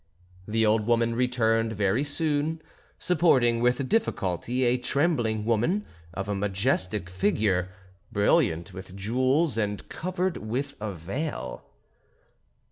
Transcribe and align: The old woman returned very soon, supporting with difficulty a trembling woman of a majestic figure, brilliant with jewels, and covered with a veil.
The 0.47 0.65
old 0.65 0.87
woman 0.87 1.13
returned 1.13 1.73
very 1.73 2.03
soon, 2.03 2.59
supporting 2.97 3.59
with 3.59 3.87
difficulty 3.87 4.63
a 4.63 4.79
trembling 4.79 5.45
woman 5.45 5.85
of 6.15 6.27
a 6.27 6.33
majestic 6.33 7.07
figure, 7.07 7.69
brilliant 8.11 8.73
with 8.73 8.95
jewels, 8.95 9.59
and 9.59 9.87
covered 9.89 10.37
with 10.37 10.75
a 10.81 10.91
veil. 10.91 11.67